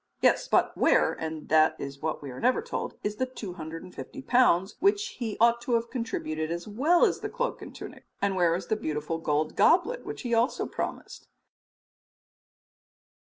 [0.19, 4.75] Yes, but where and that is what we are never told is the 250 pounds
[4.79, 8.07] which he ought to have contributed as well as the cloak and tunic?
[8.19, 11.27] And where is the beautiful gold goblet which he had also promised?